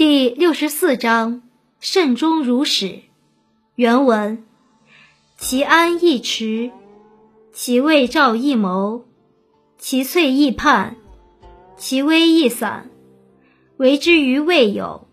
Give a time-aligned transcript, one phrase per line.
[0.00, 1.42] 第六十四章：
[1.78, 3.00] 慎终如始。
[3.74, 4.46] 原文：
[5.36, 6.70] 其安易持，
[7.52, 9.04] 其未兆易谋，
[9.76, 10.94] 其脆易泮，
[11.76, 12.88] 其微易散。
[13.76, 15.06] 为之于未有，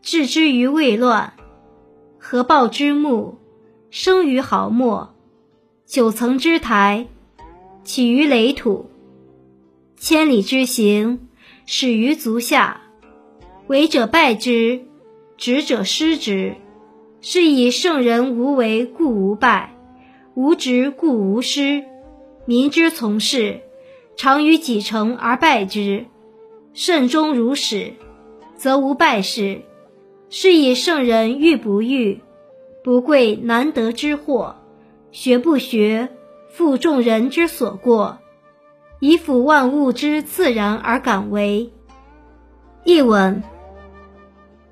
[0.00, 1.32] 治之于未乱。
[2.20, 3.38] 合抱之木，
[3.90, 5.12] 生于毫末；
[5.86, 7.08] 九层之台，
[7.82, 8.88] 起于垒土；
[9.96, 11.26] 千里之行，
[11.66, 12.82] 始于足下。
[13.68, 14.80] 为者败之，
[15.36, 16.54] 执者失之。
[17.20, 19.74] 是以圣人无为，故无败；
[20.34, 21.84] 无执，故无失。
[22.46, 23.60] 民之从事，
[24.16, 26.06] 常于己成而败之。
[26.72, 27.92] 慎终如始，
[28.56, 29.60] 则无败事。
[30.30, 32.20] 是以圣人欲不欲，
[32.82, 34.54] 不贵难得之货；
[35.10, 36.08] 学不学，
[36.48, 38.18] 负众人之所过。
[39.00, 41.70] 以辅万物之自然而敢为。
[42.84, 43.42] 译文。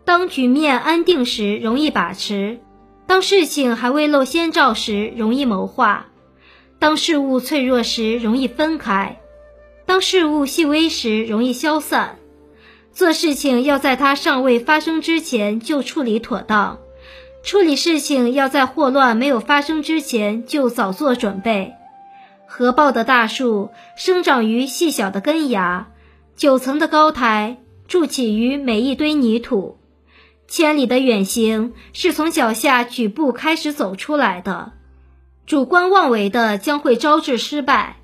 [0.06, 2.58] 当局面安定时，容易把持；
[3.08, 6.06] 当事情还未露先兆时，容易谋划；
[6.78, 9.16] 当事物脆弱时，容易分开；
[9.84, 12.18] 当事物细微时，容易消散。
[12.92, 16.78] 做事情要在它尚未发生之前就处理妥当，
[17.42, 21.72] 处理事情要在祸乱没有发生之前就早做准备。
[22.46, 25.88] 合抱的大树生长于细小的根芽，
[26.36, 27.56] 九层的高台
[27.88, 29.78] 筑起于每一堆泥土。
[30.48, 34.72] 千里的远行是从脚下举步开始走出来的，
[35.44, 37.96] 主观妄为的将会招致失败，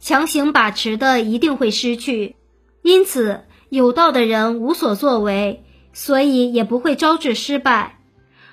[0.00, 2.34] 强行把持的一定会失去。
[2.82, 7.96] 因此，有道的人无所作为，所以也不会招致失败；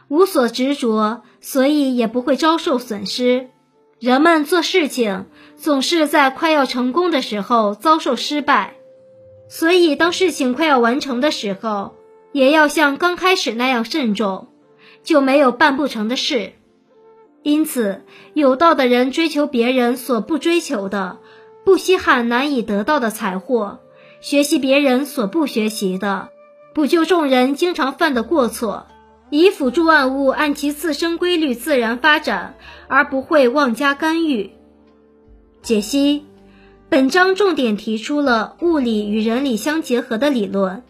[0.08, 3.50] 无所执着，所以也不会遭受损失。
[4.00, 5.26] 人们做事情
[5.58, 8.76] 总是在快要成功的时候遭受失败，
[9.50, 11.95] 所以当事情快要完成的时候。
[12.32, 14.48] 也要像刚开始那样慎重，
[15.04, 16.54] 就没有办不成的事。
[17.44, 21.17] 因此，有道的人追求别人所不追求的，
[21.66, 23.80] 不稀罕难以得到的财货，
[24.20, 26.30] 学习别人所不学习的，
[26.76, 28.86] 补救众人经常犯的过错，
[29.32, 32.55] 以辅助万物按其自身规律自然发展，
[32.88, 34.52] 而不会妄加干预。
[35.64, 36.26] 解析：
[36.89, 40.84] 本章重点提出了物理与人理相结合的理论。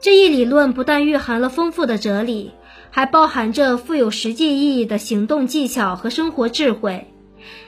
[0.00, 2.52] 这一理论不但蕴含了丰富的哲理，
[2.90, 7.06] 还包含着富有实际意义的行动技巧和生活智慧。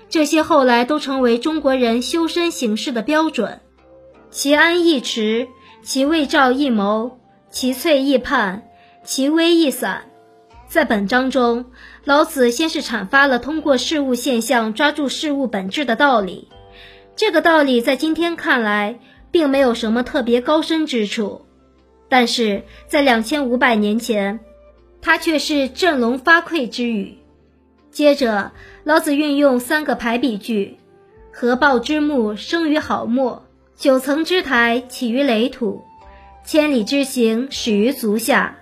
[0.09, 3.60] 这些后来都成为中国人修身行事的标准。
[4.31, 5.48] 其安易持，
[5.82, 7.19] 其未兆易谋，
[7.50, 8.62] 其脆易泮，
[9.04, 10.04] 其微易散。
[10.69, 11.66] 在本章中，
[12.04, 16.49] 老子先是阐发了通过事物现象抓住事物本质的道理。
[17.14, 18.99] 这个道理在今天看来，
[19.31, 21.43] 并没有什么特别高深之处。
[22.12, 24.40] 但是在两千五百年前，
[25.00, 27.16] 它却是振聋发聩之语。
[27.90, 28.52] 接着，
[28.84, 30.76] 老子运用三个排比句
[31.32, 33.44] ：“合抱之木，生于毫末；
[33.78, 35.84] 九层之台，起于垒土；
[36.44, 38.58] 千里之行，始于足下。”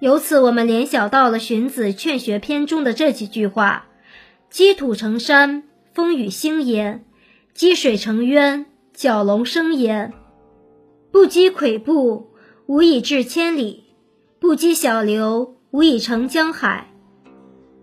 [0.00, 3.88] 由此，我们联想到了荀子《劝学篇》中的这几句话
[4.48, 7.00] ：“积土成山，风雨兴焉；
[7.52, 8.64] 积水成渊，
[8.96, 10.14] 蛟龙生焉。
[11.12, 12.28] 不积跬步。”
[12.70, 13.82] 无以至千里，
[14.38, 16.86] 不积小流，无以成江海。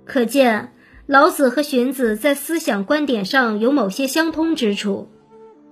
[0.06, 0.72] 可见，
[1.06, 5.10] 老子和荀子在思想观点上有某些相通之处，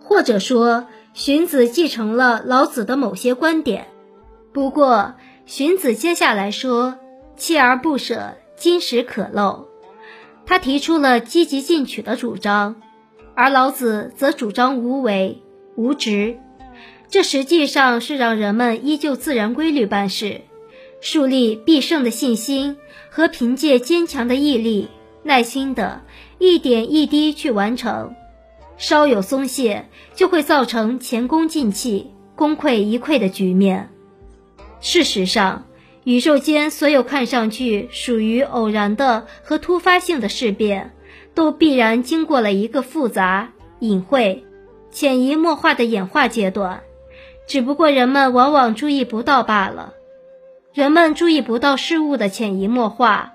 [0.01, 3.87] 或者说，荀子继承了老子的某些观点。
[4.51, 5.15] 不过，
[5.45, 6.99] 荀子接下来说
[7.39, 9.67] “锲而不舍，金石可镂”，
[10.45, 12.81] 他提出了积极进取的主张，
[13.33, 15.41] 而老子则主张无为、
[15.77, 16.37] 无执。
[17.09, 20.41] 这实际上是让人们依旧自然规律办事，
[20.99, 22.77] 树立必胜的信心
[23.09, 24.89] 和凭借坚强的毅力、
[25.23, 26.01] 耐心的
[26.39, 28.13] 一点一滴去完成。
[28.77, 33.89] 稍有松懈，就会造成前功尽弃、功亏一篑的局面。
[34.81, 35.65] 事实上，
[36.03, 40.93] 宇宙间所有看上去属于偶然的和突发性的事变，
[41.33, 44.43] 都必然经过了一个复杂、隐晦、
[44.91, 46.81] 潜移默化的演化阶段。
[47.47, 49.93] 只不过人们往往注意不到罢了。
[50.73, 53.33] 人们注意不到事物的潜移默化，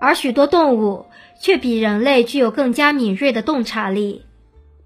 [0.00, 1.06] 而许多动物
[1.40, 4.24] 却比人类具有更加敏锐的洞察力。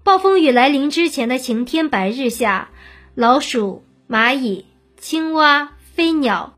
[0.03, 2.69] 暴风雨来临之前的晴天白日下，
[3.13, 4.65] 老鼠、蚂蚁、
[4.97, 6.55] 青蛙、飞鸟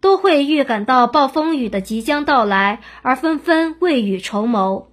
[0.00, 4.88] 都会预感到暴风雨的即将到来，而纷纷未雨绸缪。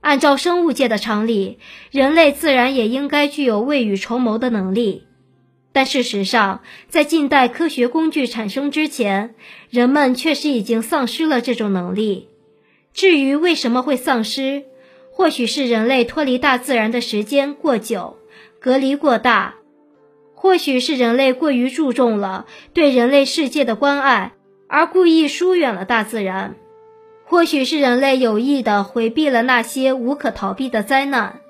[0.00, 1.58] 按照生物界的常理，
[1.90, 5.06] 人类自然也应该具有未雨绸缪的能力。
[5.72, 9.34] 但事实上，在近代科学工具产生之前，
[9.70, 12.28] 人们确实已经丧失了这种能力。
[12.92, 14.64] 至于为什么会丧失，
[15.10, 18.18] 或许是人类脱离大自然的时间过久，
[18.60, 19.54] 隔离过大；
[20.34, 22.44] 或许是人类过于注重了
[22.74, 24.32] 对人类世界的关爱，
[24.68, 26.54] 而故意疏远了大自然；
[27.24, 31.40] 或许是人类有意的回避了那些无可逃避的灾难。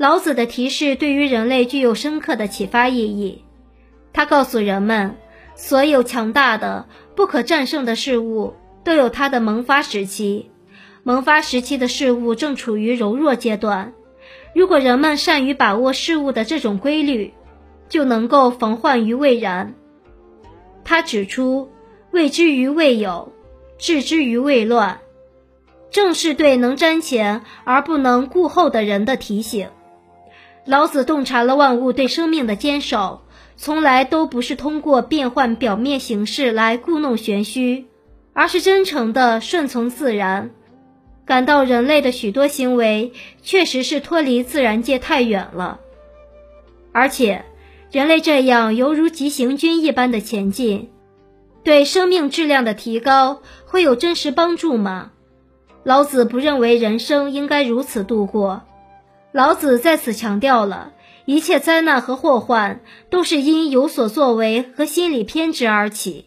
[0.00, 3.44] 老子的提示对于人类具有深刻的启发意义。
[4.14, 5.16] 他告诉人们，
[5.56, 10.50] 所有强大的、不可战胜的事物都有它的萌发时期，
[11.02, 13.92] 萌发时期的事物正处于柔弱阶段。
[14.54, 17.34] 如果人们善于把握事物的这种规律，
[17.90, 19.74] 就能够防患于未然。
[20.82, 21.68] 他指出
[22.10, 23.34] ：“未知于未有，
[23.76, 24.98] 置之于未乱”，
[25.92, 29.68] 正是对能瞻前而不能顾后的人的提醒。
[30.66, 33.22] 老子洞察了万物对生命的坚守，
[33.56, 37.86] 从来都不是通过变换表面形式来故弄玄虚，
[38.32, 40.50] 而是真诚的顺从自然，
[41.24, 43.12] 感到人类的许多行为
[43.42, 45.80] 确实是脱离自然界太远了，
[46.92, 47.44] 而且
[47.90, 50.90] 人类这样犹如急行军一般的前进，
[51.64, 55.10] 对生命质量的提高会有真实帮助吗？
[55.82, 58.62] 老子不认为人生应该如此度过。
[59.32, 60.92] 老子在此强调了
[61.24, 62.80] 一切灾难和祸患
[63.10, 66.26] 都是因有所作为和心理偏执而起。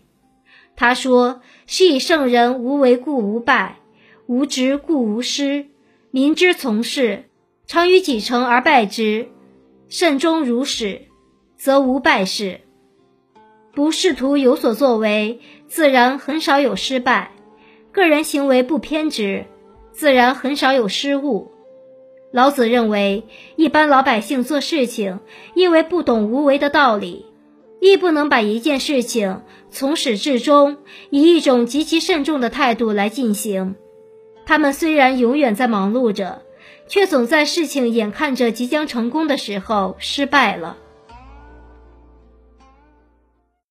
[0.76, 3.80] 他说：“是以圣人无为故无败，
[4.26, 5.68] 无执故无失。
[6.12, 7.26] 民之从事，
[7.68, 9.30] 常于己成而败之，
[9.90, 11.02] 慎终如始，
[11.58, 12.62] 则无败事。
[13.74, 17.32] 不试图有所作为，自然很少有失败；
[17.92, 19.46] 个人行为不偏执，
[19.92, 21.52] 自然很少有失误。”
[22.34, 23.26] 老子认为，
[23.58, 25.20] 一般老百姓做事情，
[25.54, 27.28] 因为不懂无为的道理，
[27.80, 30.78] 亦不能把一件事情从始至终
[31.12, 33.76] 以一种极其慎重的态度来进行。
[34.48, 36.42] 他们虽然永远在忙碌着，
[36.88, 40.78] 却总在事情眼看着即将成功的时候失败了。